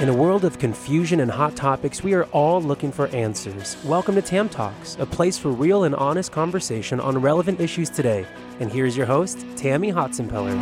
In 0.00 0.08
a 0.08 0.14
world 0.14 0.44
of 0.44 0.60
confusion 0.60 1.18
and 1.18 1.28
hot 1.28 1.56
topics, 1.56 2.04
we 2.04 2.14
are 2.14 2.22
all 2.26 2.62
looking 2.62 2.92
for 2.92 3.08
answers. 3.08 3.76
Welcome 3.84 4.14
to 4.14 4.22
Tam 4.22 4.48
Talks, 4.48 4.96
a 5.00 5.04
place 5.04 5.36
for 5.36 5.50
real 5.50 5.82
and 5.82 5.92
honest 5.96 6.30
conversation 6.30 7.00
on 7.00 7.20
relevant 7.20 7.60
issues 7.60 7.90
today. 7.90 8.24
And 8.60 8.70
here's 8.70 8.96
your 8.96 9.06
host, 9.06 9.44
Tammy 9.56 9.92
Hotsenpiller. 9.92 10.54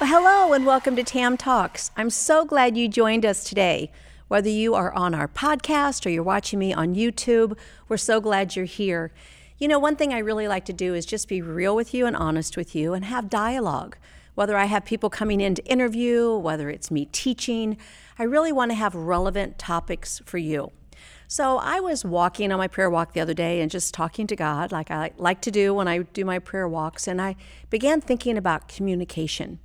Well, 0.00 0.10
hello 0.10 0.52
and 0.54 0.66
welcome 0.66 0.96
to 0.96 1.04
Tam 1.04 1.36
Talks. 1.36 1.92
I'm 1.96 2.10
so 2.10 2.44
glad 2.44 2.76
you 2.76 2.88
joined 2.88 3.24
us 3.24 3.44
today. 3.44 3.92
Whether 4.28 4.50
you 4.50 4.74
are 4.74 4.92
on 4.92 5.14
our 5.14 5.26
podcast 5.26 6.04
or 6.04 6.10
you're 6.10 6.22
watching 6.22 6.58
me 6.58 6.74
on 6.74 6.94
YouTube, 6.94 7.56
we're 7.88 7.96
so 7.96 8.20
glad 8.20 8.54
you're 8.54 8.66
here. 8.66 9.10
You 9.56 9.68
know, 9.68 9.78
one 9.78 9.96
thing 9.96 10.12
I 10.12 10.18
really 10.18 10.46
like 10.46 10.66
to 10.66 10.74
do 10.74 10.94
is 10.94 11.06
just 11.06 11.28
be 11.28 11.40
real 11.40 11.74
with 11.74 11.94
you 11.94 12.04
and 12.04 12.14
honest 12.14 12.54
with 12.54 12.74
you 12.74 12.92
and 12.92 13.06
have 13.06 13.30
dialogue. 13.30 13.96
Whether 14.34 14.54
I 14.54 14.66
have 14.66 14.84
people 14.84 15.08
coming 15.08 15.40
in 15.40 15.54
to 15.54 15.64
interview, 15.64 16.36
whether 16.36 16.68
it's 16.68 16.90
me 16.90 17.06
teaching, 17.06 17.78
I 18.18 18.24
really 18.24 18.52
want 18.52 18.70
to 18.70 18.74
have 18.74 18.94
relevant 18.94 19.58
topics 19.58 20.20
for 20.26 20.36
you. 20.36 20.72
So 21.26 21.56
I 21.56 21.80
was 21.80 22.04
walking 22.04 22.52
on 22.52 22.58
my 22.58 22.68
prayer 22.68 22.90
walk 22.90 23.14
the 23.14 23.20
other 23.20 23.32
day 23.32 23.62
and 23.62 23.70
just 23.70 23.94
talking 23.94 24.26
to 24.26 24.36
God, 24.36 24.72
like 24.72 24.90
I 24.90 25.12
like 25.16 25.40
to 25.40 25.50
do 25.50 25.72
when 25.72 25.88
I 25.88 26.00
do 26.00 26.26
my 26.26 26.38
prayer 26.38 26.68
walks, 26.68 27.08
and 27.08 27.20
I 27.20 27.34
began 27.70 28.02
thinking 28.02 28.36
about 28.36 28.68
communication. 28.68 29.58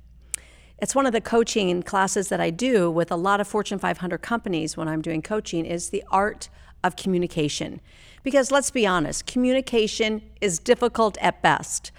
It's 0.78 0.94
one 0.94 1.06
of 1.06 1.12
the 1.12 1.20
coaching 1.20 1.82
classes 1.84 2.28
that 2.28 2.40
I 2.40 2.50
do 2.50 2.90
with 2.90 3.12
a 3.12 3.16
lot 3.16 3.40
of 3.40 3.46
Fortune 3.46 3.78
500 3.78 4.18
companies 4.18 4.76
when 4.76 4.88
I'm 4.88 5.02
doing 5.02 5.22
coaching 5.22 5.64
is 5.64 5.90
the 5.90 6.02
art 6.10 6.48
of 6.82 6.96
communication. 6.96 7.80
Because 8.24 8.50
let's 8.50 8.70
be 8.70 8.86
honest, 8.86 9.24
communication 9.26 10.22
is 10.40 10.58
difficult 10.58 11.16
at 11.20 11.40
best. 11.42 11.92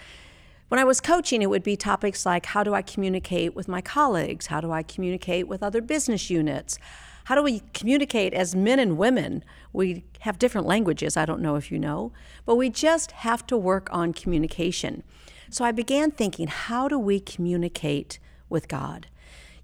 When 0.67 0.79
I 0.79 0.83
was 0.83 0.99
coaching, 0.99 1.41
it 1.41 1.49
would 1.49 1.63
be 1.63 1.77
topics 1.77 2.25
like 2.25 2.47
how 2.47 2.63
do 2.63 2.73
I 2.73 2.81
communicate 2.81 3.55
with 3.55 3.67
my 3.67 3.81
colleagues? 3.81 4.47
How 4.47 4.59
do 4.59 4.71
I 4.71 4.83
communicate 4.83 5.47
with 5.47 5.63
other 5.63 5.81
business 5.81 6.29
units? 6.29 6.77
How 7.25 7.35
do 7.35 7.43
we 7.43 7.61
communicate 7.73 8.33
as 8.33 8.55
men 8.55 8.79
and 8.79 8.97
women? 8.97 9.43
We 9.71 10.03
have 10.19 10.37
different 10.37 10.67
languages, 10.67 11.15
I 11.15 11.25
don't 11.25 11.41
know 11.41 11.55
if 11.55 11.71
you 11.71 11.79
know, 11.79 12.11
but 12.45 12.55
we 12.55 12.69
just 12.69 13.11
have 13.11 13.47
to 13.47 13.57
work 13.57 13.87
on 13.91 14.11
communication. 14.11 15.03
So 15.49 15.63
I 15.63 15.71
began 15.71 16.11
thinking, 16.11 16.47
how 16.47 16.87
do 16.87 16.99
we 16.99 17.19
communicate 17.19 18.19
with 18.49 18.67
God. 18.67 19.07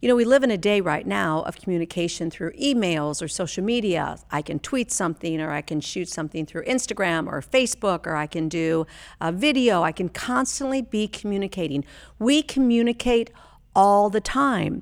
You 0.01 0.07
know, 0.07 0.15
we 0.15 0.25
live 0.25 0.41
in 0.41 0.49
a 0.49 0.57
day 0.57 0.81
right 0.81 1.05
now 1.05 1.43
of 1.43 1.57
communication 1.57 2.31
through 2.31 2.53
emails 2.53 3.21
or 3.21 3.27
social 3.27 3.63
media. 3.63 4.17
I 4.31 4.41
can 4.41 4.57
tweet 4.57 4.91
something 4.91 5.39
or 5.39 5.51
I 5.51 5.61
can 5.61 5.79
shoot 5.79 6.09
something 6.09 6.47
through 6.47 6.65
Instagram 6.65 7.27
or 7.27 7.39
Facebook 7.39 8.07
or 8.07 8.15
I 8.15 8.25
can 8.25 8.49
do 8.49 8.87
a 9.19 9.31
video. 9.31 9.83
I 9.83 9.91
can 9.91 10.09
constantly 10.09 10.81
be 10.81 11.07
communicating. 11.07 11.85
We 12.17 12.41
communicate 12.41 13.29
all 13.75 14.09
the 14.09 14.21
time, 14.21 14.81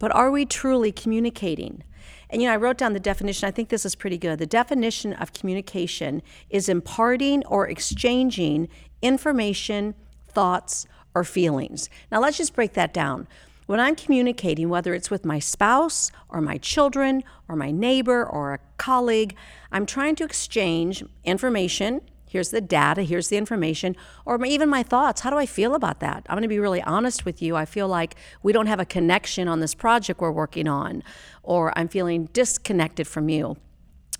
but 0.00 0.12
are 0.12 0.32
we 0.32 0.44
truly 0.44 0.90
communicating? 0.90 1.84
And 2.28 2.42
you 2.42 2.48
know, 2.48 2.54
I 2.54 2.56
wrote 2.56 2.76
down 2.76 2.92
the 2.92 2.98
definition. 2.98 3.46
I 3.46 3.52
think 3.52 3.68
this 3.68 3.86
is 3.86 3.94
pretty 3.94 4.18
good. 4.18 4.40
The 4.40 4.46
definition 4.46 5.12
of 5.12 5.32
communication 5.32 6.22
is 6.50 6.68
imparting 6.68 7.44
or 7.46 7.68
exchanging 7.68 8.68
information, 9.00 9.94
thoughts, 10.28 10.86
or 11.16 11.24
feelings. 11.24 11.88
Now, 12.12 12.20
let's 12.20 12.36
just 12.36 12.54
break 12.54 12.74
that 12.74 12.92
down. 12.92 13.26
When 13.64 13.80
I'm 13.80 13.96
communicating, 13.96 14.68
whether 14.68 14.92
it's 14.92 15.10
with 15.10 15.24
my 15.24 15.38
spouse 15.38 16.12
or 16.28 16.42
my 16.42 16.58
children 16.58 17.24
or 17.48 17.56
my 17.56 17.70
neighbor 17.70 18.22
or 18.24 18.52
a 18.52 18.60
colleague, 18.76 19.34
I'm 19.72 19.86
trying 19.86 20.14
to 20.16 20.24
exchange 20.24 21.02
information. 21.24 22.02
Here's 22.28 22.50
the 22.50 22.60
data, 22.60 23.02
here's 23.02 23.28
the 23.28 23.38
information, 23.38 23.96
or 24.26 24.44
even 24.44 24.68
my 24.68 24.82
thoughts. 24.82 25.22
How 25.22 25.30
do 25.30 25.38
I 25.38 25.46
feel 25.46 25.74
about 25.74 26.00
that? 26.00 26.26
I'm 26.28 26.34
going 26.34 26.42
to 26.42 26.48
be 26.48 26.58
really 26.58 26.82
honest 26.82 27.24
with 27.24 27.40
you. 27.40 27.56
I 27.56 27.64
feel 27.64 27.88
like 27.88 28.16
we 28.42 28.52
don't 28.52 28.66
have 28.66 28.78
a 28.78 28.84
connection 28.84 29.48
on 29.48 29.60
this 29.60 29.74
project 29.74 30.20
we're 30.20 30.30
working 30.30 30.68
on, 30.68 31.02
or 31.42 31.76
I'm 31.78 31.88
feeling 31.88 32.26
disconnected 32.34 33.06
from 33.06 33.30
you. 33.30 33.56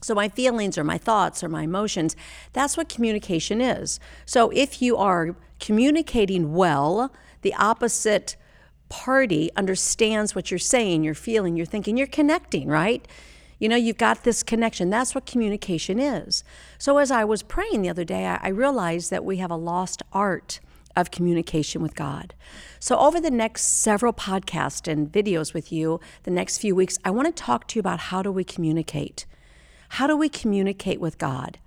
So, 0.07 0.15
my 0.15 0.29
feelings 0.29 0.79
or 0.79 0.85
my 0.85 0.99
thoughts 0.99 1.43
or 1.43 1.49
my 1.49 1.65
emotions, 1.65 2.15
that's 2.53 2.77
what 2.77 2.89
communication 2.89 3.61
is. 3.61 3.99
So, 4.25 4.51
if 4.51 4.81
you 4.81 4.97
are 4.97 5.35
communicating 5.59 6.55
well, 6.55 7.13
the 7.43 7.53
opposite 7.55 8.37
party 8.89 9.51
understands 9.57 10.33
what 10.33 10.49
you're 10.49 10.59
saying, 10.61 11.03
you're 11.03 11.13
feeling, 11.13 11.57
you're 11.57 11.67
thinking, 11.67 11.97
you're 11.97 12.07
connecting, 12.07 12.69
right? 12.69 13.05
You 13.59 13.69
know, 13.69 13.75
you've 13.75 13.99
got 13.99 14.23
this 14.23 14.45
connection. 14.45 14.91
That's 14.91 15.13
what 15.13 15.27
communication 15.27 15.99
is. 15.99 16.45
So, 16.79 16.99
as 16.99 17.11
I 17.11 17.25
was 17.25 17.43
praying 17.43 17.83
the 17.83 17.91
other 17.91 18.05
day, 18.05 18.27
I 18.27 18.49
realized 18.51 19.11
that 19.11 19.25
we 19.25 19.39
have 19.39 19.51
a 19.51 19.57
lost 19.57 20.05
art 20.13 20.61
of 20.95 21.11
communication 21.11 21.83
with 21.83 21.97
God. 21.97 22.33
So, 22.79 22.97
over 22.97 23.21
the 23.21 23.33
next 23.33 23.83
several 23.83 24.13
podcasts 24.13 24.87
and 24.87 25.11
videos 25.11 25.53
with 25.53 25.73
you, 25.73 25.99
the 26.23 26.31
next 26.31 26.59
few 26.59 26.77
weeks, 26.77 26.97
I 27.05 27.11
want 27.11 27.27
to 27.27 27.33
talk 27.33 27.67
to 27.67 27.75
you 27.77 27.81
about 27.81 27.99
how 27.99 28.23
do 28.23 28.31
we 28.31 28.45
communicate. 28.45 29.27
How 29.91 30.07
do 30.07 30.17
we 30.17 30.29
communicate 30.29 31.01
with 31.01 31.19
God? 31.19 31.59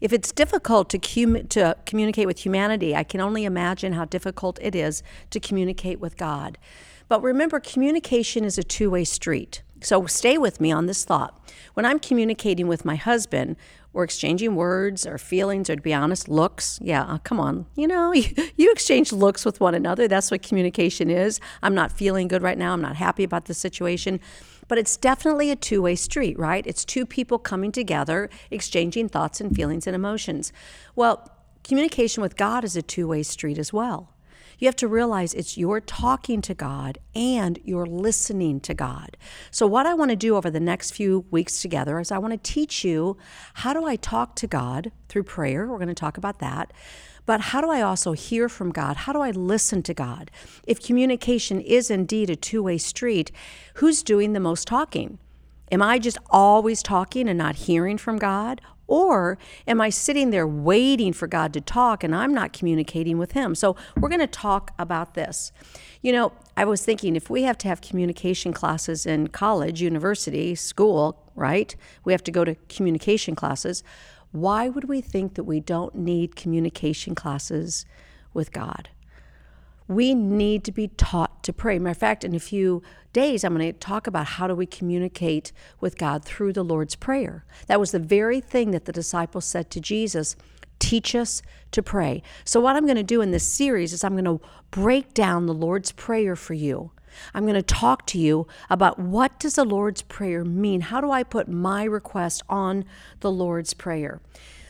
If 0.00 0.12
it's 0.12 0.32
difficult 0.32 0.90
to, 0.90 0.98
com- 0.98 1.46
to 1.48 1.76
communicate 1.86 2.26
with 2.26 2.44
humanity, 2.44 2.94
I 2.94 3.04
can 3.04 3.20
only 3.20 3.44
imagine 3.44 3.92
how 3.92 4.04
difficult 4.04 4.58
it 4.60 4.74
is 4.74 5.02
to 5.30 5.38
communicate 5.38 6.00
with 6.00 6.16
God. 6.16 6.58
But 7.08 7.22
remember, 7.22 7.60
communication 7.60 8.44
is 8.44 8.58
a 8.58 8.62
two 8.62 8.90
way 8.90 9.04
street. 9.04 9.62
So 9.80 10.06
stay 10.06 10.38
with 10.38 10.60
me 10.60 10.72
on 10.72 10.86
this 10.86 11.04
thought. 11.04 11.38
When 11.74 11.84
I'm 11.84 11.98
communicating 11.98 12.68
with 12.68 12.84
my 12.84 12.96
husband, 12.96 13.56
we're 13.92 14.04
exchanging 14.04 14.54
words 14.56 15.06
or 15.06 15.18
feelings, 15.18 15.68
or 15.68 15.76
to 15.76 15.82
be 15.82 15.92
honest, 15.92 16.28
looks. 16.28 16.78
Yeah, 16.82 17.02
uh, 17.02 17.18
come 17.18 17.38
on. 17.38 17.66
You 17.74 17.86
know, 17.86 18.12
you, 18.14 18.24
you 18.56 18.72
exchange 18.72 19.12
looks 19.12 19.44
with 19.44 19.60
one 19.60 19.74
another. 19.74 20.08
That's 20.08 20.30
what 20.30 20.42
communication 20.42 21.10
is. 21.10 21.40
I'm 21.62 21.74
not 21.74 21.92
feeling 21.92 22.28
good 22.28 22.42
right 22.42 22.56
now. 22.56 22.72
I'm 22.72 22.80
not 22.80 22.96
happy 22.96 23.24
about 23.24 23.46
the 23.46 23.54
situation. 23.54 24.20
But 24.72 24.78
it's 24.78 24.96
definitely 24.96 25.50
a 25.50 25.54
two 25.54 25.82
way 25.82 25.94
street, 25.96 26.38
right? 26.38 26.66
It's 26.66 26.86
two 26.86 27.04
people 27.04 27.38
coming 27.38 27.72
together, 27.72 28.30
exchanging 28.50 29.10
thoughts 29.10 29.38
and 29.38 29.54
feelings 29.54 29.86
and 29.86 29.94
emotions. 29.94 30.50
Well, 30.96 31.30
communication 31.62 32.22
with 32.22 32.38
God 32.38 32.64
is 32.64 32.74
a 32.74 32.80
two 32.80 33.06
way 33.06 33.22
street 33.22 33.58
as 33.58 33.70
well. 33.70 34.14
You 34.58 34.68
have 34.68 34.76
to 34.76 34.88
realize 34.88 35.34
it's 35.34 35.58
you're 35.58 35.82
talking 35.82 36.40
to 36.40 36.54
God 36.54 36.96
and 37.14 37.58
you're 37.64 37.84
listening 37.84 38.60
to 38.60 38.72
God. 38.72 39.18
So, 39.50 39.66
what 39.66 39.84
I 39.84 39.92
want 39.92 40.10
to 40.10 40.16
do 40.16 40.36
over 40.36 40.50
the 40.50 40.58
next 40.58 40.92
few 40.92 41.26
weeks 41.30 41.60
together 41.60 42.00
is 42.00 42.10
I 42.10 42.16
want 42.16 42.32
to 42.32 42.38
teach 42.38 42.82
you 42.82 43.18
how 43.52 43.74
do 43.74 43.84
I 43.84 43.96
talk 43.96 44.36
to 44.36 44.46
God 44.46 44.90
through 45.10 45.24
prayer. 45.24 45.66
We're 45.66 45.76
going 45.76 45.88
to 45.88 45.94
talk 45.94 46.16
about 46.16 46.38
that. 46.38 46.72
But 47.24 47.40
how 47.40 47.60
do 47.60 47.70
I 47.70 47.82
also 47.82 48.12
hear 48.12 48.48
from 48.48 48.70
God? 48.70 48.96
How 48.98 49.12
do 49.12 49.20
I 49.20 49.30
listen 49.30 49.82
to 49.84 49.94
God? 49.94 50.30
If 50.66 50.82
communication 50.82 51.60
is 51.60 51.90
indeed 51.90 52.30
a 52.30 52.36
two 52.36 52.62
way 52.62 52.78
street, 52.78 53.30
who's 53.74 54.02
doing 54.02 54.32
the 54.32 54.40
most 54.40 54.66
talking? 54.66 55.18
Am 55.70 55.80
I 55.80 55.98
just 55.98 56.18
always 56.30 56.82
talking 56.82 57.28
and 57.28 57.38
not 57.38 57.54
hearing 57.56 57.96
from 57.96 58.18
God? 58.18 58.60
Or 58.88 59.38
am 59.66 59.80
I 59.80 59.88
sitting 59.88 60.30
there 60.30 60.46
waiting 60.46 61.14
for 61.14 61.26
God 61.26 61.54
to 61.54 61.62
talk 61.62 62.04
and 62.04 62.14
I'm 62.14 62.34
not 62.34 62.52
communicating 62.52 63.16
with 63.16 63.32
Him? 63.32 63.54
So 63.54 63.74
we're 63.96 64.10
going 64.10 64.20
to 64.20 64.26
talk 64.26 64.72
about 64.78 65.14
this. 65.14 65.50
You 66.02 66.12
know, 66.12 66.32
I 66.58 66.66
was 66.66 66.84
thinking 66.84 67.16
if 67.16 67.30
we 67.30 67.44
have 67.44 67.56
to 67.58 67.68
have 67.68 67.80
communication 67.80 68.52
classes 68.52 69.06
in 69.06 69.28
college, 69.28 69.80
university, 69.80 70.54
school, 70.54 71.16
right? 71.34 71.74
We 72.04 72.12
have 72.12 72.24
to 72.24 72.30
go 72.30 72.44
to 72.44 72.54
communication 72.68 73.34
classes. 73.34 73.82
Why 74.32 74.68
would 74.68 74.84
we 74.84 75.00
think 75.00 75.34
that 75.34 75.44
we 75.44 75.60
don't 75.60 75.94
need 75.94 76.36
communication 76.36 77.14
classes 77.14 77.84
with 78.32 78.50
God? 78.50 78.88
We 79.86 80.14
need 80.14 80.64
to 80.64 80.72
be 80.72 80.88
taught 80.88 81.42
to 81.44 81.52
pray. 81.52 81.78
Matter 81.78 81.90
of 81.90 81.98
fact, 81.98 82.24
in 82.24 82.34
a 82.34 82.40
few 82.40 82.82
days, 83.12 83.44
I'm 83.44 83.54
going 83.54 83.72
to 83.72 83.78
talk 83.78 84.06
about 84.06 84.26
how 84.26 84.46
do 84.46 84.54
we 84.54 84.64
communicate 84.64 85.52
with 85.80 85.98
God 85.98 86.24
through 86.24 86.54
the 86.54 86.62
Lord's 86.62 86.94
Prayer. 86.94 87.44
That 87.66 87.78
was 87.78 87.90
the 87.90 87.98
very 87.98 88.40
thing 88.40 88.70
that 88.70 88.86
the 88.86 88.92
disciples 88.92 89.44
said 89.44 89.70
to 89.70 89.80
Jesus 89.80 90.34
teach 90.78 91.14
us 91.14 91.42
to 91.70 91.82
pray. 91.82 92.22
So, 92.44 92.58
what 92.58 92.74
I'm 92.74 92.84
going 92.84 92.96
to 92.96 93.02
do 93.02 93.20
in 93.20 93.32
this 93.32 93.46
series 93.46 93.92
is 93.92 94.02
I'm 94.02 94.14
going 94.16 94.24
to 94.24 94.40
break 94.70 95.14
down 95.14 95.46
the 95.46 95.54
Lord's 95.54 95.92
Prayer 95.92 96.36
for 96.36 96.54
you. 96.54 96.90
I'm 97.34 97.44
going 97.44 97.54
to 97.54 97.62
talk 97.62 98.06
to 98.08 98.18
you 98.18 98.46
about 98.70 98.98
what 98.98 99.38
does 99.38 99.54
the 99.54 99.64
Lord's 99.64 100.02
Prayer 100.02 100.44
mean? 100.44 100.82
How 100.82 101.00
do 101.00 101.10
I 101.10 101.22
put 101.22 101.48
my 101.48 101.84
request 101.84 102.42
on 102.48 102.84
the 103.20 103.30
Lord's 103.30 103.74
Prayer? 103.74 104.20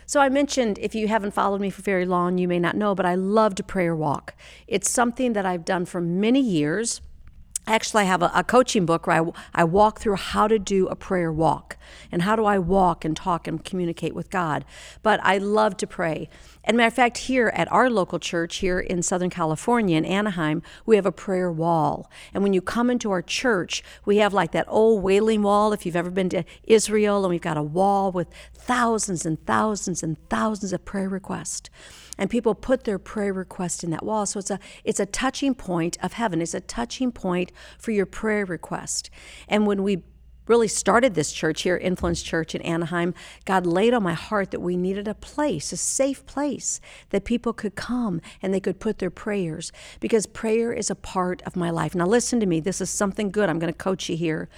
So 0.06 0.20
I 0.20 0.28
mentioned 0.28 0.78
if 0.78 0.94
you 0.94 1.08
haven't 1.08 1.32
followed 1.32 1.60
me 1.60 1.70
for 1.70 1.82
very 1.82 2.04
long, 2.04 2.36
you 2.36 2.46
may 2.46 2.58
not 2.58 2.76
know, 2.76 2.94
but 2.94 3.06
I 3.06 3.14
love 3.14 3.54
to 3.54 3.62
prayer 3.62 3.96
walk. 3.96 4.34
It's 4.66 4.90
something 4.90 5.32
that 5.32 5.46
I've 5.46 5.64
done 5.64 5.86
for 5.86 6.00
many 6.00 6.40
years. 6.40 7.00
Actually, 7.66 8.02
I 8.02 8.06
have 8.06 8.22
a, 8.22 8.32
a 8.34 8.42
coaching 8.42 8.84
book 8.86 9.06
where 9.06 9.22
I, 9.22 9.30
I 9.54 9.64
walk 9.64 10.00
through 10.00 10.16
how 10.16 10.48
to 10.48 10.58
do 10.58 10.88
a 10.88 10.96
prayer 10.96 11.32
walk 11.32 11.76
and 12.10 12.22
how 12.22 12.34
do 12.34 12.44
I 12.44 12.58
walk 12.58 13.04
and 13.04 13.16
talk 13.16 13.46
and 13.46 13.64
communicate 13.64 14.14
with 14.14 14.30
God. 14.30 14.64
But 15.02 15.20
I 15.22 15.38
love 15.38 15.76
to 15.78 15.86
pray. 15.86 16.28
And 16.64 16.76
matter 16.76 16.88
of 16.88 16.94
fact, 16.94 17.18
here 17.18 17.52
at 17.54 17.70
our 17.70 17.88
local 17.88 18.18
church 18.18 18.56
here 18.56 18.80
in 18.80 19.02
Southern 19.02 19.30
California, 19.30 19.96
in 19.96 20.04
Anaheim, 20.04 20.62
we 20.86 20.96
have 20.96 21.06
a 21.06 21.12
prayer 21.12 21.52
wall. 21.52 22.10
And 22.34 22.42
when 22.42 22.52
you 22.52 22.60
come 22.60 22.90
into 22.90 23.12
our 23.12 23.22
church, 23.22 23.84
we 24.04 24.16
have 24.16 24.34
like 24.34 24.50
that 24.52 24.66
old 24.68 25.02
wailing 25.02 25.42
wall. 25.42 25.72
If 25.72 25.86
you've 25.86 25.96
ever 25.96 26.10
been 26.10 26.30
to 26.30 26.44
Israel, 26.64 27.24
and 27.24 27.30
we've 27.30 27.40
got 27.40 27.56
a 27.56 27.62
wall 27.62 28.10
with 28.10 28.28
thousands 28.54 29.24
and 29.24 29.44
thousands 29.46 30.02
and 30.02 30.16
thousands 30.28 30.72
of 30.72 30.84
prayer 30.84 31.08
requests. 31.08 31.70
And 32.22 32.30
people 32.30 32.54
put 32.54 32.84
their 32.84 33.00
prayer 33.00 33.32
request 33.32 33.82
in 33.82 33.90
that 33.90 34.04
wall. 34.04 34.26
So 34.26 34.38
it's 34.38 34.50
a 34.52 34.60
it's 34.84 35.00
a 35.00 35.06
touching 35.06 35.56
point 35.56 35.98
of 36.04 36.12
heaven. 36.12 36.40
It's 36.40 36.54
a 36.54 36.60
touching 36.60 37.10
point 37.10 37.50
for 37.80 37.90
your 37.90 38.06
prayer 38.06 38.46
request. 38.46 39.10
And 39.48 39.66
when 39.66 39.82
we 39.82 40.04
really 40.46 40.68
started 40.68 41.14
this 41.14 41.32
church 41.32 41.62
here, 41.62 41.76
Influence 41.76 42.22
Church 42.22 42.54
in 42.54 42.62
Anaheim, 42.62 43.12
God 43.44 43.66
laid 43.66 43.92
on 43.92 44.04
my 44.04 44.12
heart 44.12 44.52
that 44.52 44.60
we 44.60 44.76
needed 44.76 45.08
a 45.08 45.14
place, 45.14 45.72
a 45.72 45.76
safe 45.76 46.24
place 46.24 46.80
that 47.10 47.24
people 47.24 47.52
could 47.52 47.74
come 47.74 48.20
and 48.40 48.54
they 48.54 48.60
could 48.60 48.78
put 48.78 49.00
their 49.00 49.10
prayers 49.10 49.72
because 49.98 50.26
prayer 50.26 50.72
is 50.72 50.90
a 50.90 50.94
part 50.94 51.42
of 51.42 51.56
my 51.56 51.70
life. 51.70 51.92
Now, 51.92 52.06
listen 52.06 52.38
to 52.38 52.46
me, 52.46 52.60
this 52.60 52.80
is 52.80 52.88
something 52.88 53.32
good. 53.32 53.48
I'm 53.48 53.58
going 53.58 53.72
to 53.72 53.76
coach 53.76 54.08
you 54.08 54.16
here. 54.16 54.48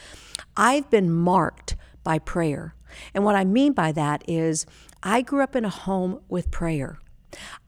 I've 0.55 0.91
been 0.91 1.11
marked 1.11 1.77
by 2.03 2.19
prayer. 2.19 2.75
And 3.15 3.25
what 3.25 3.37
I 3.37 3.45
mean 3.45 3.73
by 3.73 3.91
that 3.93 4.23
is 4.29 4.67
I 5.03 5.23
grew 5.23 5.43
up 5.43 5.57
in 5.57 5.65
a 5.65 5.71
home 5.71 6.21
with 6.29 6.51
prayer. 6.51 6.99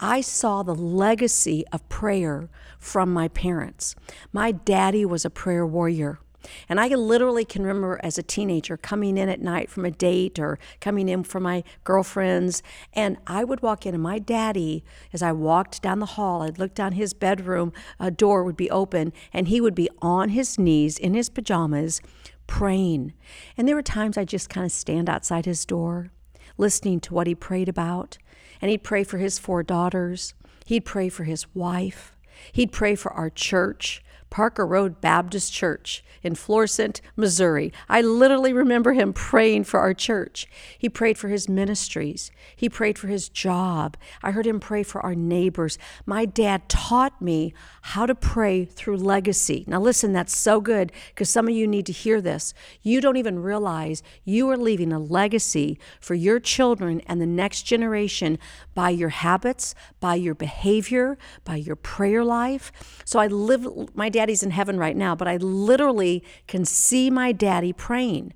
I 0.00 0.20
saw 0.20 0.62
the 0.62 0.74
legacy 0.74 1.64
of 1.72 1.88
prayer 1.88 2.48
from 2.78 3.12
my 3.12 3.28
parents. 3.28 3.94
My 4.32 4.52
daddy 4.52 5.04
was 5.04 5.24
a 5.24 5.30
prayer 5.30 5.66
warrior. 5.66 6.20
And 6.68 6.78
I 6.78 6.88
literally 6.88 7.44
can 7.44 7.62
remember 7.62 8.00
as 8.02 8.18
a 8.18 8.22
teenager 8.22 8.76
coming 8.76 9.18
in 9.18 9.28
at 9.28 9.40
night 9.40 9.70
from 9.70 9.84
a 9.84 9.90
date 9.90 10.38
or 10.38 10.58
coming 10.80 11.08
in 11.08 11.24
for 11.24 11.40
my 11.40 11.64
girlfriends. 11.84 12.62
And 12.92 13.16
I 13.26 13.44
would 13.44 13.62
walk 13.62 13.86
in, 13.86 13.94
and 13.94 14.02
my 14.02 14.18
daddy, 14.18 14.84
as 15.12 15.22
I 15.22 15.32
walked 15.32 15.82
down 15.82 15.98
the 15.98 16.06
hall, 16.06 16.42
I'd 16.42 16.58
look 16.58 16.74
down 16.74 16.92
his 16.92 17.14
bedroom, 17.14 17.72
a 17.98 18.10
door 18.10 18.44
would 18.44 18.56
be 18.56 18.70
open, 18.70 19.12
and 19.32 19.48
he 19.48 19.60
would 19.60 19.74
be 19.74 19.90
on 20.00 20.30
his 20.30 20.58
knees 20.58 20.98
in 20.98 21.14
his 21.14 21.28
pajamas 21.28 22.00
praying. 22.46 23.12
And 23.56 23.66
there 23.66 23.74
were 23.74 23.82
times 23.82 24.16
I 24.16 24.24
just 24.24 24.48
kind 24.48 24.64
of 24.64 24.72
stand 24.72 25.08
outside 25.08 25.46
his 25.46 25.64
door, 25.64 26.10
listening 26.56 27.00
to 27.00 27.14
what 27.14 27.26
he 27.26 27.34
prayed 27.34 27.68
about. 27.68 28.18
And 28.60 28.70
he'd 28.70 28.82
pray 28.82 29.04
for 29.04 29.18
his 29.18 29.38
four 29.38 29.62
daughters, 29.62 30.34
he'd 30.64 30.84
pray 30.84 31.08
for 31.08 31.24
his 31.24 31.46
wife, 31.54 32.16
he'd 32.52 32.72
pray 32.72 32.94
for 32.94 33.12
our 33.12 33.30
church. 33.30 34.02
Parker 34.30 34.66
Road 34.66 35.00
Baptist 35.00 35.52
Church 35.52 36.04
in 36.22 36.34
Florissant, 36.34 37.00
Missouri. 37.14 37.72
I 37.88 38.00
literally 38.00 38.52
remember 38.52 38.92
him 38.92 39.12
praying 39.12 39.64
for 39.64 39.78
our 39.80 39.94
church. 39.94 40.48
He 40.78 40.88
prayed 40.88 41.18
for 41.18 41.28
his 41.28 41.48
ministries, 41.48 42.30
he 42.54 42.68
prayed 42.68 42.98
for 42.98 43.06
his 43.06 43.28
job. 43.28 43.96
I 44.22 44.32
heard 44.32 44.46
him 44.46 44.60
pray 44.60 44.82
for 44.82 45.00
our 45.02 45.14
neighbors. 45.14 45.78
My 46.04 46.24
dad 46.24 46.68
taught 46.68 47.22
me 47.22 47.54
how 47.82 48.06
to 48.06 48.14
pray 48.14 48.64
through 48.64 48.96
legacy. 48.96 49.64
Now, 49.66 49.80
listen, 49.80 50.12
that's 50.12 50.36
so 50.36 50.60
good 50.60 50.92
because 51.08 51.30
some 51.30 51.48
of 51.48 51.54
you 51.54 51.66
need 51.66 51.86
to 51.86 51.92
hear 51.92 52.20
this. 52.20 52.54
You 52.82 53.00
don't 53.00 53.16
even 53.16 53.38
realize 53.38 54.02
you 54.24 54.50
are 54.50 54.56
leaving 54.56 54.92
a 54.92 54.98
legacy 54.98 55.78
for 56.00 56.14
your 56.14 56.40
children 56.40 57.00
and 57.06 57.20
the 57.20 57.26
next 57.26 57.62
generation 57.62 58.38
by 58.74 58.90
your 58.90 59.10
habits, 59.10 59.74
by 60.00 60.16
your 60.16 60.34
behavior, 60.34 61.18
by 61.44 61.56
your 61.56 61.76
prayer 61.76 62.24
life. 62.24 62.72
So 63.04 63.18
I 63.18 63.28
live, 63.28 63.94
my 63.94 64.08
daddy's 64.16 64.42
in 64.42 64.50
heaven 64.50 64.78
right 64.78 64.96
now, 64.96 65.14
but 65.14 65.28
I 65.28 65.36
literally 65.36 66.24
can 66.46 66.64
see 66.64 67.10
my 67.10 67.32
daddy 67.32 67.72
praying. 67.72 68.32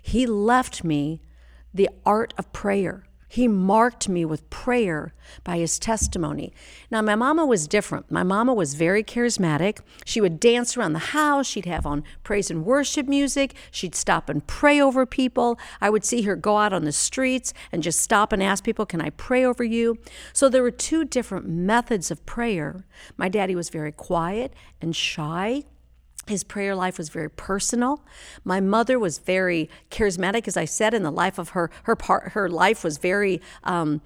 He 0.00 0.26
left 0.26 0.84
me 0.84 1.20
the 1.72 1.90
art 2.06 2.32
of 2.38 2.52
prayer. 2.52 3.04
He 3.34 3.48
marked 3.48 4.08
me 4.08 4.24
with 4.24 4.48
prayer 4.48 5.12
by 5.42 5.58
his 5.58 5.80
testimony. 5.80 6.52
Now, 6.88 7.02
my 7.02 7.16
mama 7.16 7.44
was 7.44 7.66
different. 7.66 8.08
My 8.08 8.22
mama 8.22 8.54
was 8.54 8.74
very 8.74 9.02
charismatic. 9.02 9.80
She 10.04 10.20
would 10.20 10.38
dance 10.38 10.76
around 10.76 10.92
the 10.92 11.10
house. 11.10 11.48
She'd 11.48 11.64
have 11.64 11.84
on 11.84 12.04
praise 12.22 12.48
and 12.48 12.64
worship 12.64 13.08
music. 13.08 13.56
She'd 13.72 13.96
stop 13.96 14.28
and 14.28 14.46
pray 14.46 14.80
over 14.80 15.04
people. 15.04 15.58
I 15.80 15.90
would 15.90 16.04
see 16.04 16.22
her 16.22 16.36
go 16.36 16.58
out 16.58 16.72
on 16.72 16.84
the 16.84 16.92
streets 16.92 17.52
and 17.72 17.82
just 17.82 18.00
stop 18.00 18.32
and 18.32 18.40
ask 18.40 18.62
people, 18.62 18.86
Can 18.86 19.00
I 19.00 19.10
pray 19.10 19.44
over 19.44 19.64
you? 19.64 19.98
So 20.32 20.48
there 20.48 20.62
were 20.62 20.70
two 20.70 21.04
different 21.04 21.48
methods 21.48 22.12
of 22.12 22.24
prayer. 22.26 22.84
My 23.16 23.28
daddy 23.28 23.56
was 23.56 23.68
very 23.68 23.90
quiet 23.90 24.54
and 24.80 24.94
shy. 24.94 25.64
His 26.26 26.44
prayer 26.44 26.74
life 26.74 26.98
was 26.98 27.08
very 27.08 27.30
personal. 27.30 28.04
My 28.44 28.60
mother 28.60 28.98
was 28.98 29.18
very 29.18 29.68
charismatic, 29.90 30.48
as 30.48 30.56
I 30.56 30.64
said, 30.64 30.94
in 30.94 31.02
the 31.02 31.12
life 31.12 31.38
of 31.38 31.50
her 31.50 31.70
her 31.84 31.96
part. 31.96 32.32
Her 32.32 32.48
life 32.48 32.84
was 32.84 32.98
very 32.98 33.40
um, 33.62 34.00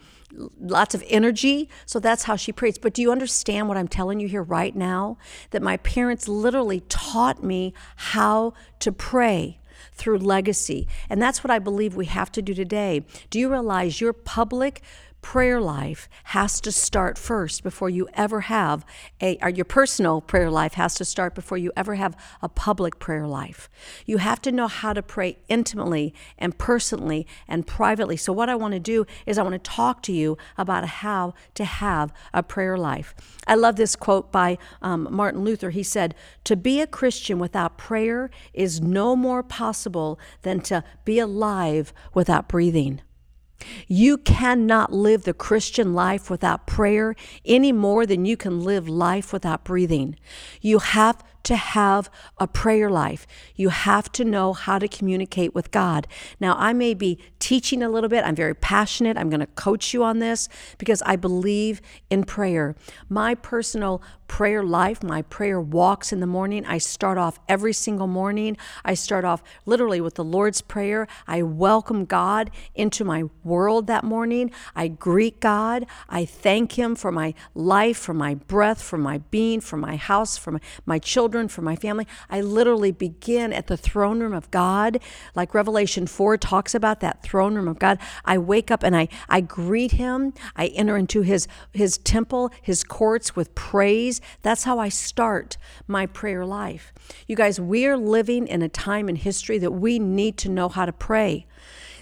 lots 0.60 0.94
of 0.94 1.02
energy. 1.08 1.68
So 1.86 1.98
that's 1.98 2.24
how 2.24 2.36
she 2.36 2.52
prays. 2.52 2.78
But 2.78 2.94
do 2.94 3.02
you 3.02 3.12
understand 3.12 3.68
what 3.68 3.76
I'm 3.76 3.88
telling 3.88 4.20
you 4.20 4.28
here 4.28 4.42
right 4.42 4.74
now? 4.74 5.18
That 5.50 5.62
my 5.62 5.76
parents 5.78 6.28
literally 6.28 6.80
taught 6.88 7.42
me 7.42 7.72
how 7.96 8.54
to 8.80 8.92
pray 8.92 9.60
through 9.92 10.18
legacy, 10.18 10.86
and 11.08 11.20
that's 11.20 11.42
what 11.42 11.50
I 11.50 11.58
believe 11.58 11.94
we 11.94 12.06
have 12.06 12.30
to 12.32 12.42
do 12.42 12.54
today. 12.54 13.04
Do 13.30 13.38
you 13.38 13.50
realize 13.50 14.00
your 14.00 14.12
public 14.12 14.82
prayer 15.22 15.60
life 15.60 16.08
has 16.24 16.60
to 16.60 16.72
start 16.72 17.18
first 17.18 17.62
before 17.62 17.90
you 17.90 18.08
ever 18.14 18.42
have 18.42 18.84
a 19.20 19.36
or 19.42 19.50
your 19.50 19.64
personal 19.64 20.20
prayer 20.20 20.50
life 20.50 20.74
has 20.74 20.94
to 20.94 21.04
start 21.04 21.34
before 21.34 21.58
you 21.58 21.72
ever 21.76 21.96
have 21.96 22.16
a 22.40 22.48
public 22.48 22.98
prayer 22.98 23.26
life. 23.26 23.68
You 24.06 24.18
have 24.18 24.40
to 24.42 24.52
know 24.52 24.68
how 24.68 24.92
to 24.92 25.02
pray 25.02 25.38
intimately 25.48 26.14
and 26.38 26.56
personally 26.56 27.26
and 27.46 27.66
privately. 27.66 28.16
So 28.16 28.32
what 28.32 28.48
I 28.48 28.54
want 28.54 28.74
to 28.74 28.80
do 28.80 29.06
is 29.26 29.38
I 29.38 29.42
want 29.42 29.54
to 29.54 29.70
talk 29.70 30.02
to 30.04 30.12
you 30.12 30.38
about 30.56 30.86
how 30.86 31.34
to 31.54 31.64
have 31.64 32.12
a 32.32 32.42
prayer 32.42 32.78
life. 32.78 33.14
I 33.46 33.54
love 33.54 33.76
this 33.76 33.96
quote 33.96 34.30
by 34.30 34.58
um, 34.82 35.08
Martin 35.10 35.44
Luther. 35.44 35.70
He 35.70 35.82
said, 35.82 36.14
"To 36.44 36.56
be 36.56 36.80
a 36.80 36.86
Christian 36.86 37.38
without 37.38 37.76
prayer 37.76 38.30
is 38.54 38.80
no 38.80 39.16
more 39.16 39.42
possible 39.42 40.18
than 40.42 40.60
to 40.60 40.84
be 41.04 41.18
alive 41.18 41.92
without 42.14 42.48
breathing." 42.48 43.00
You 43.88 44.18
cannot 44.18 44.92
live 44.92 45.24
the 45.24 45.32
Christian 45.32 45.94
life 45.94 46.28
without 46.28 46.66
prayer 46.66 47.16
any 47.44 47.72
more 47.72 48.04
than 48.04 48.26
you 48.26 48.36
can 48.36 48.60
live 48.60 48.86
life 48.88 49.32
without 49.32 49.64
breathing. 49.64 50.16
You 50.60 50.78
have 50.78 51.24
to 51.44 51.56
have 51.56 52.10
a 52.36 52.46
prayer 52.46 52.90
life. 52.90 53.26
You 53.56 53.70
have 53.70 54.12
to 54.12 54.24
know 54.24 54.52
how 54.52 54.78
to 54.78 54.86
communicate 54.86 55.54
with 55.54 55.70
God. 55.70 56.06
Now, 56.38 56.54
I 56.58 56.74
may 56.74 56.92
be 56.92 57.18
teaching 57.38 57.82
a 57.82 57.88
little 57.88 58.10
bit. 58.10 58.24
I'm 58.24 58.36
very 58.36 58.54
passionate. 58.54 59.16
I'm 59.16 59.30
going 59.30 59.40
to 59.40 59.46
coach 59.46 59.94
you 59.94 60.04
on 60.04 60.18
this 60.18 60.50
because 60.76 61.00
I 61.06 61.16
believe 61.16 61.80
in 62.10 62.24
prayer. 62.24 62.76
My 63.08 63.34
personal 63.34 64.02
prayer 64.28 64.62
life, 64.62 65.02
my 65.02 65.22
prayer 65.22 65.60
walks 65.60 66.12
in 66.12 66.20
the 66.20 66.26
morning, 66.26 66.64
I 66.66 66.78
start 66.78 67.18
off 67.18 67.40
every 67.48 67.72
single 67.72 68.06
morning. 68.06 68.56
I 68.84 68.94
start 68.94 69.24
off 69.24 69.42
literally 69.66 70.00
with 70.00 70.14
the 70.14 70.24
Lord's 70.24 70.60
Prayer. 70.60 71.08
I 71.26 71.42
welcome 71.42 72.04
God 72.04 72.50
into 72.74 73.04
my 73.04 73.24
world 73.42 73.86
that 73.86 74.04
morning. 74.04 74.50
I 74.76 74.88
greet 74.88 75.40
God. 75.40 75.86
I 76.08 76.24
thank 76.24 76.78
Him 76.78 76.94
for 76.94 77.10
my 77.10 77.34
life, 77.54 77.98
for 77.98 78.14
my 78.14 78.34
breath, 78.34 78.82
for 78.82 78.98
my 78.98 79.18
being, 79.30 79.60
for 79.60 79.76
my 79.76 79.96
house, 79.96 80.36
for 80.36 80.60
my, 80.86 80.98
children, 80.98 81.48
for 81.48 81.62
my 81.62 81.76
family. 81.76 82.06
I 82.30 82.40
literally 82.40 82.92
begin 82.92 83.52
at 83.52 83.66
the 83.66 83.76
throne 83.76 84.20
room 84.20 84.34
of 84.34 84.50
God, 84.50 85.00
like 85.34 85.54
Revelation 85.54 86.06
4 86.06 86.36
talks 86.36 86.74
about 86.74 87.00
that 87.00 87.22
throne 87.22 87.54
room 87.54 87.68
of 87.68 87.78
God. 87.78 87.98
I 88.24 88.38
wake 88.38 88.70
up 88.70 88.82
and 88.82 88.96
I, 88.96 89.08
I 89.28 89.40
greet 89.40 89.92
him. 89.92 90.34
I 90.56 90.66
enter 90.68 90.96
into 90.96 91.22
his, 91.22 91.48
his 91.72 91.98
temple, 91.98 92.50
his 92.62 92.84
courts 92.84 93.34
with 93.34 93.54
praise. 93.54 94.17
That's 94.42 94.64
how 94.64 94.78
I 94.78 94.88
start 94.88 95.56
my 95.86 96.06
prayer 96.06 96.44
life. 96.44 96.92
You 97.26 97.36
guys, 97.36 97.60
we 97.60 97.86
are 97.86 97.96
living 97.96 98.46
in 98.46 98.62
a 98.62 98.68
time 98.68 99.08
in 99.08 99.16
history 99.16 99.58
that 99.58 99.72
we 99.72 99.98
need 99.98 100.36
to 100.38 100.48
know 100.48 100.68
how 100.68 100.86
to 100.86 100.92
pray. 100.92 101.46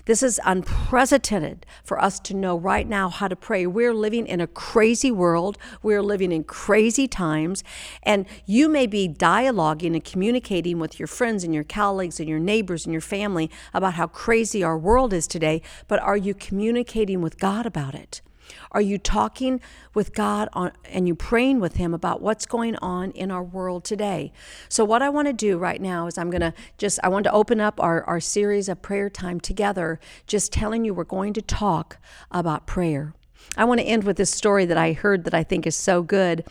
This 0.06 0.22
is 0.22 0.40
unprecedented 0.44 1.66
for 1.82 2.00
us 2.00 2.20
to 2.20 2.34
know 2.34 2.56
right 2.56 2.88
now 2.88 3.08
how 3.08 3.26
to 3.26 3.34
pray. 3.34 3.66
We're 3.66 3.92
living 3.92 4.28
in 4.28 4.40
a 4.40 4.46
crazy 4.46 5.10
world. 5.10 5.58
We're 5.82 6.02
living 6.02 6.30
in 6.30 6.44
crazy 6.44 7.08
times. 7.08 7.64
And 8.04 8.26
you 8.46 8.68
may 8.68 8.86
be 8.86 9.08
dialoguing 9.08 9.94
and 9.94 10.04
communicating 10.04 10.78
with 10.78 11.00
your 11.00 11.08
friends 11.08 11.42
and 11.42 11.52
your 11.52 11.64
colleagues 11.64 12.20
and 12.20 12.28
your 12.28 12.38
neighbors 12.38 12.86
and 12.86 12.92
your 12.92 13.00
family 13.00 13.50
about 13.74 13.94
how 13.94 14.06
crazy 14.06 14.62
our 14.62 14.78
world 14.78 15.12
is 15.12 15.26
today, 15.26 15.60
but 15.88 15.98
are 15.98 16.16
you 16.16 16.34
communicating 16.34 17.20
with 17.20 17.40
God 17.40 17.66
about 17.66 17.96
it? 17.96 18.22
Are 18.72 18.80
you 18.80 18.98
talking 18.98 19.60
with 19.94 20.14
God 20.14 20.48
on, 20.52 20.72
and 20.84 21.06
you 21.06 21.14
praying 21.14 21.60
with 21.60 21.76
Him 21.76 21.94
about 21.94 22.20
what's 22.20 22.46
going 22.46 22.76
on 22.76 23.10
in 23.12 23.30
our 23.30 23.42
world 23.42 23.84
today? 23.84 24.32
So, 24.68 24.84
what 24.84 25.02
I 25.02 25.08
want 25.08 25.28
to 25.28 25.32
do 25.32 25.58
right 25.58 25.80
now 25.80 26.06
is 26.06 26.18
I'm 26.18 26.30
going 26.30 26.40
to 26.40 26.54
just, 26.78 26.98
I 27.02 27.08
want 27.08 27.24
to 27.24 27.32
open 27.32 27.60
up 27.60 27.80
our, 27.80 28.04
our 28.04 28.20
series 28.20 28.68
of 28.68 28.82
prayer 28.82 29.10
time 29.10 29.40
together, 29.40 30.00
just 30.26 30.52
telling 30.52 30.84
you 30.84 30.94
we're 30.94 31.04
going 31.04 31.32
to 31.34 31.42
talk 31.42 31.98
about 32.30 32.66
prayer. 32.66 33.14
I 33.56 33.64
want 33.64 33.80
to 33.80 33.86
end 33.86 34.04
with 34.04 34.16
this 34.16 34.30
story 34.30 34.64
that 34.66 34.78
I 34.78 34.92
heard 34.92 35.24
that 35.24 35.34
I 35.34 35.42
think 35.42 35.66
is 35.66 35.76
so 35.76 36.02
good. 36.02 36.44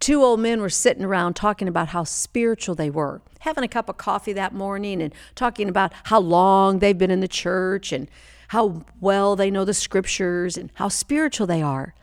Two 0.00 0.22
old 0.24 0.40
men 0.40 0.60
were 0.60 0.68
sitting 0.68 1.04
around 1.04 1.34
talking 1.34 1.68
about 1.68 1.88
how 1.88 2.02
spiritual 2.02 2.74
they 2.74 2.90
were, 2.90 3.22
having 3.40 3.62
a 3.62 3.68
cup 3.68 3.88
of 3.88 3.98
coffee 3.98 4.32
that 4.32 4.52
morning 4.52 5.00
and 5.00 5.14
talking 5.36 5.68
about 5.68 5.92
how 6.04 6.18
long 6.18 6.80
they've 6.80 6.98
been 6.98 7.12
in 7.12 7.20
the 7.20 7.28
church 7.28 7.92
and 7.92 8.08
how 8.52 8.84
well 9.00 9.34
they 9.34 9.50
know 9.50 9.64
the 9.64 9.72
scriptures 9.72 10.58
and 10.58 10.70
how 10.74 10.86
spiritual 10.86 11.46
they 11.46 11.62
are. 11.62 11.94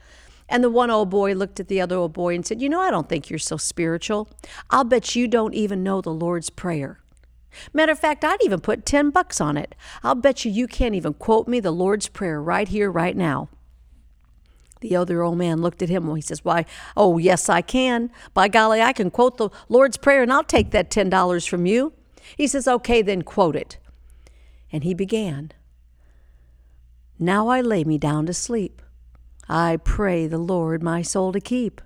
And 0.49 0.63
the 0.63 0.69
one 0.71 0.89
old 0.89 1.11
boy 1.11 1.33
looked 1.33 1.59
at 1.59 1.67
the 1.67 1.79
other 1.79 1.95
old 1.95 2.11
boy 2.11 2.33
and 2.33 2.43
said, 2.43 2.59
You 2.59 2.69
know, 2.69 2.81
I 2.81 2.89
don't 2.89 3.07
think 3.07 3.29
you're 3.29 3.37
so 3.37 3.55
spiritual. 3.55 4.27
I'll 4.71 4.83
bet 4.83 5.15
you 5.15 5.27
don't 5.27 5.53
even 5.53 5.83
know 5.83 6.01
the 6.01 6.09
Lord's 6.09 6.49
Prayer. 6.49 7.01
Matter 7.71 7.91
of 7.91 7.99
fact, 7.99 8.25
I'd 8.25 8.43
even 8.43 8.61
put 8.61 8.83
10 8.83 9.11
bucks 9.11 9.39
on 9.39 9.57
it. 9.57 9.75
I'll 10.01 10.15
bet 10.15 10.43
you 10.43 10.49
you 10.49 10.65
can't 10.65 10.95
even 10.95 11.13
quote 11.13 11.47
me 11.47 11.59
the 11.59 11.69
Lord's 11.69 12.07
Prayer 12.07 12.41
right 12.41 12.67
here, 12.67 12.89
right 12.89 13.15
now. 13.15 13.49
The 14.81 14.95
other 14.95 15.21
old 15.21 15.37
man 15.37 15.61
looked 15.61 15.83
at 15.83 15.89
him. 15.89 16.07
And 16.07 16.17
he 16.17 16.21
says, 16.23 16.43
Why, 16.43 16.65
oh, 16.97 17.19
yes, 17.19 17.47
I 17.47 17.61
can. 17.61 18.09
By 18.33 18.47
golly, 18.47 18.81
I 18.81 18.93
can 18.93 19.11
quote 19.11 19.37
the 19.37 19.51
Lord's 19.67 19.97
Prayer 19.97 20.23
and 20.23 20.33
I'll 20.33 20.43
take 20.43 20.71
that 20.71 20.89
$10 20.89 21.47
from 21.47 21.67
you. 21.67 21.93
He 22.35 22.47
says, 22.47 22.67
Okay, 22.67 23.03
then 23.03 23.21
quote 23.21 23.55
it. 23.55 23.77
And 24.71 24.83
he 24.83 24.95
began. 24.95 25.51
Now 27.19 27.49
I 27.49 27.59
lay 27.59 27.83
me 27.83 27.97
down 27.97 28.25
to 28.27 28.33
sleep. 28.33 28.81
I 29.49 29.77
pray 29.77 30.25
the 30.25 30.37
Lord 30.37 30.81
my 30.81 31.01
soul 31.01 31.33
to 31.33 31.41
keep. 31.41 31.81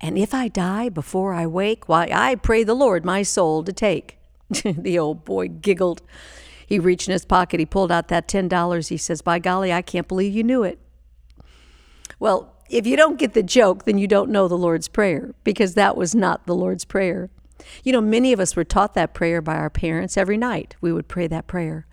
And 0.00 0.16
if 0.16 0.32
I 0.32 0.48
die 0.48 0.88
before 0.88 1.34
I 1.34 1.46
wake, 1.46 1.88
why, 1.88 2.08
I 2.12 2.36
pray 2.36 2.64
the 2.64 2.74
Lord 2.74 3.04
my 3.04 3.22
soul 3.22 3.62
to 3.64 3.72
take. 3.72 4.18
the 4.64 4.98
old 4.98 5.24
boy 5.24 5.48
giggled. 5.48 6.02
He 6.66 6.78
reached 6.78 7.08
in 7.08 7.12
his 7.12 7.24
pocket. 7.24 7.60
He 7.60 7.66
pulled 7.66 7.92
out 7.92 8.08
that 8.08 8.28
$10. 8.28 8.88
He 8.88 8.96
says, 8.96 9.22
By 9.22 9.38
golly, 9.38 9.72
I 9.72 9.82
can't 9.82 10.08
believe 10.08 10.34
you 10.34 10.44
knew 10.44 10.62
it. 10.62 10.78
Well, 12.18 12.54
if 12.70 12.86
you 12.86 12.96
don't 12.96 13.18
get 13.18 13.34
the 13.34 13.42
joke, 13.42 13.84
then 13.84 13.98
you 13.98 14.06
don't 14.06 14.30
know 14.30 14.48
the 14.48 14.58
Lord's 14.58 14.88
Prayer 14.88 15.34
because 15.44 15.74
that 15.74 15.96
was 15.96 16.14
not 16.14 16.46
the 16.46 16.54
Lord's 16.54 16.84
Prayer. 16.84 17.30
You 17.82 17.92
know, 17.92 18.00
many 18.00 18.32
of 18.32 18.40
us 18.40 18.54
were 18.54 18.64
taught 18.64 18.94
that 18.94 19.14
prayer 19.14 19.42
by 19.42 19.56
our 19.56 19.70
parents 19.70 20.16
every 20.16 20.36
night. 20.36 20.76
We 20.80 20.92
would 20.92 21.08
pray 21.08 21.26
that 21.26 21.46
prayer. 21.46 21.86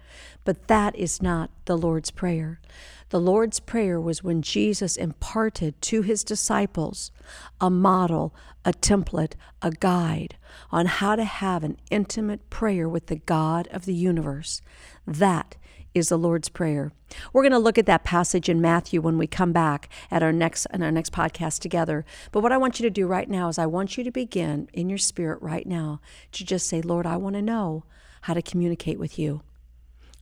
But 0.45 0.67
that 0.67 0.95
is 0.95 1.21
not 1.21 1.49
the 1.65 1.77
Lord's 1.77 2.11
Prayer. 2.11 2.61
The 3.09 3.19
Lord's 3.19 3.59
Prayer 3.59 3.99
was 3.99 4.23
when 4.23 4.41
Jesus 4.41 4.95
imparted 4.95 5.81
to 5.83 6.01
his 6.01 6.23
disciples 6.23 7.11
a 7.59 7.69
model, 7.69 8.33
a 8.63 8.71
template, 8.71 9.33
a 9.61 9.71
guide 9.71 10.37
on 10.71 10.85
how 10.85 11.15
to 11.15 11.23
have 11.23 11.63
an 11.63 11.77
intimate 11.91 12.49
prayer 12.49 12.87
with 12.87 13.07
the 13.07 13.17
God 13.17 13.67
of 13.71 13.85
the 13.85 13.93
universe. 13.93 14.61
That 15.05 15.57
is 15.93 16.09
the 16.09 16.17
Lord's 16.17 16.49
Prayer. 16.49 16.91
We're 17.31 17.43
going 17.43 17.51
to 17.51 17.59
look 17.59 17.77
at 17.77 17.85
that 17.87 18.03
passage 18.03 18.49
in 18.49 18.61
Matthew 18.61 19.01
when 19.01 19.17
we 19.17 19.27
come 19.27 19.51
back 19.51 19.89
at 20.11 20.21
our 20.21 20.33
next 20.33 20.67
in 20.73 20.83
our 20.83 20.91
next 20.91 21.11
podcast 21.11 21.59
together. 21.59 22.05
But 22.31 22.41
what 22.41 22.51
I 22.51 22.57
want 22.57 22.79
you 22.79 22.83
to 22.83 22.91
do 22.91 23.07
right 23.07 23.29
now 23.29 23.47
is 23.47 23.57
I 23.57 23.65
want 23.65 23.97
you 23.97 24.03
to 24.03 24.11
begin 24.11 24.69
in 24.73 24.89
your 24.89 24.97
spirit 24.97 25.41
right 25.41 25.65
now 25.65 26.01
to 26.33 26.45
just 26.45 26.67
say, 26.67 26.81
"Lord, 26.81 27.05
I 27.05 27.17
want 27.17 27.35
to 27.35 27.41
know 27.41 27.85
how 28.23 28.33
to 28.33 28.41
communicate 28.41 28.99
with 28.99 29.17
you. 29.17 29.41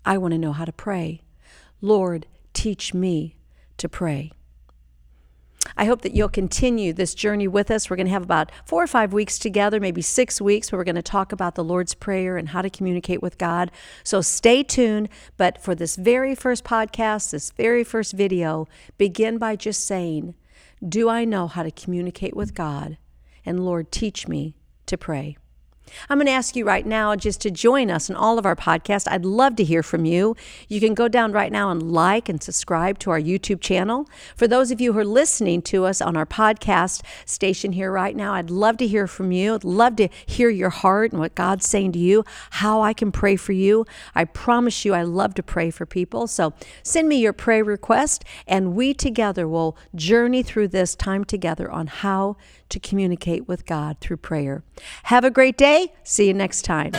I 0.06 0.18
want 0.18 0.34
to 0.34 0.38
know 0.38 0.54
how 0.54 0.66
to 0.66 0.74
pray. 0.74 1.22
Lord, 1.82 2.28
teach 2.54 2.94
me 2.94 3.36
to 3.78 3.90
pray." 3.90 4.32
I 5.76 5.86
hope 5.86 6.02
that 6.02 6.14
you'll 6.14 6.30
continue 6.30 6.94
this 6.94 7.16
journey 7.16 7.48
with 7.48 7.72
us. 7.72 7.90
We're 7.90 7.96
going 7.96 8.08
to 8.08 8.14
have 8.14 8.24
about 8.24 8.52
four 8.66 8.84
or 8.84 8.88
five 8.88 9.14
weeks 9.14 9.40
together, 9.40 9.80
maybe 9.80 10.02
six 10.02 10.40
weeks, 10.40 10.72
where 10.72 10.78
we're 10.78 10.84
going 10.84 10.96
to 10.96 11.02
talk 11.02 11.32
about 11.32 11.56
the 11.56 11.64
Lord's 11.64 11.96
Prayer 11.96 12.38
and 12.38 12.50
how 12.50 12.62
to 12.62 12.70
communicate 12.70 13.22
with 13.22 13.38
God. 13.38 13.72
So 14.04 14.22
stay 14.22 14.64
tuned. 14.64 15.10
But 15.38 15.62
for 15.62 15.74
this 15.74 15.96
very 15.96 16.36
first 16.36 16.64
podcast, 16.64 17.32
this 17.32 17.52
very 17.52 17.84
first 17.84 18.14
video, 18.14 18.68
begin 18.98 19.38
by 19.38 19.56
just 19.56 19.86
saying, 19.86 20.36
Do 20.88 21.10
I 21.10 21.26
know 21.26 21.48
how 21.48 21.64
to 21.64 21.72
communicate 21.72 22.36
with 22.36 22.54
God? 22.54 22.98
And 23.46 23.66
Lord, 23.66 23.92
teach 23.92 24.28
me 24.28 24.56
to 24.86 24.98
pray. 24.98 25.38
I'm 26.10 26.18
going 26.18 26.28
to 26.28 26.32
ask 26.32 26.56
you 26.56 26.66
right 26.66 26.86
now 26.86 27.16
just 27.16 27.42
to 27.42 27.52
join 27.52 27.92
us 27.92 28.10
in 28.10 28.16
all 28.16 28.40
of 28.40 28.46
our 28.46 28.56
podcasts. 28.56 29.08
I'd 29.10 29.26
love 29.26 29.56
to 29.58 29.64
hear 29.64 29.84
from 29.84 30.06
you. 30.06 30.36
You 30.68 30.80
can 30.80 30.94
go 30.94 31.08
down 31.08 31.32
right 31.32 31.52
now 31.52 31.70
and 31.70 31.92
like 31.92 32.30
and 32.30 32.42
subscribe 32.42 33.00
to 33.00 33.12
our 33.12 33.20
YouTube 33.20 33.62
channel. 33.62 34.10
For 34.36 34.48
those 34.48 34.72
of 34.72 34.82
you 34.82 34.94
who 34.94 35.00
are 35.00 35.06
listening 35.06 35.62
to 35.64 35.86
us 35.86 36.02
on 36.02 36.18
our 36.18 36.26
podcast 36.26 37.04
station 37.26 37.74
here 37.74 37.92
right 37.92 38.16
now, 38.16 38.34
I'd 38.34 38.50
love 38.50 38.78
to 38.78 38.88
hear 38.88 39.08
from 39.08 39.32
you. 39.32 39.56
I'd 39.56 39.64
love 39.64 39.96
to 39.98 40.10
hear 40.26 40.50
your 40.50 40.70
heart 40.70 41.12
and 41.12 41.20
what 41.20 41.36
God's 41.36 41.68
saying 41.68 41.92
to 41.94 42.00
you, 42.00 42.24
how 42.52 42.82
I 42.82 42.94
can 42.94 43.12
pray 43.12 43.36
for 43.36 43.54
you. 43.54 43.86
I 44.16 44.26
promise 44.26 44.86
you, 44.86 44.94
I 44.94 45.04
love 45.04 45.34
to 45.36 45.44
pray 45.44 45.70
for 45.70 45.86
people. 45.86 46.28
So 46.28 46.54
send 46.82 47.08
me 47.08 47.18
your 47.18 47.34
prayer 47.34 47.64
request, 47.64 48.24
and 48.48 48.76
we 48.76 48.94
together 48.94 49.48
will 49.48 49.78
journey 49.96 50.44
through 50.44 50.70
this 50.70 50.96
time 50.96 51.24
together 51.24 51.70
on 51.70 51.88
how 51.88 52.38
to 52.70 52.80
communicate 52.80 53.48
with 53.48 53.66
God 53.66 53.98
through 54.00 54.18
prayer. 54.18 54.64
Have 55.04 55.24
a 55.24 55.30
great 55.30 55.58
day. 55.58 55.73
See 56.04 56.28
you 56.28 56.34
next 56.34 56.64
time. 56.64 56.92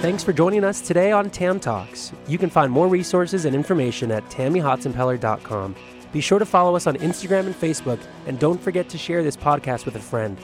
Thanks 0.00 0.24
for 0.24 0.32
joining 0.32 0.64
us 0.64 0.80
today 0.80 1.12
on 1.12 1.28
Tam 1.28 1.60
Talks. 1.60 2.12
You 2.26 2.38
can 2.38 2.48
find 2.48 2.72
more 2.72 2.88
resources 2.88 3.44
and 3.44 3.54
information 3.54 4.10
at 4.10 4.24
tammyhotsenpiller.com. 4.30 5.76
Be 6.12 6.20
sure 6.20 6.38
to 6.38 6.46
follow 6.46 6.74
us 6.74 6.86
on 6.86 6.96
Instagram 6.96 7.46
and 7.46 7.54
Facebook, 7.54 8.00
and 8.26 8.38
don't 8.38 8.60
forget 8.60 8.88
to 8.88 8.98
share 8.98 9.22
this 9.22 9.36
podcast 9.36 9.84
with 9.84 9.96
a 9.96 10.00
friend. 10.00 10.38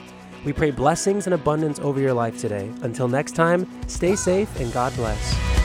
We 0.45 0.53
pray 0.53 0.71
blessings 0.71 1.27
and 1.27 1.33
abundance 1.33 1.79
over 1.79 1.99
your 1.99 2.13
life 2.13 2.39
today. 2.39 2.71
Until 2.83 3.07
next 3.07 3.33
time, 3.35 3.67
stay 3.87 4.15
safe 4.15 4.59
and 4.59 4.71
God 4.71 4.95
bless. 4.95 5.56